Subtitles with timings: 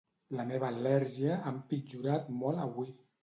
[0.37, 2.91] La meva al·lèrgia ha empitjorat molt avui.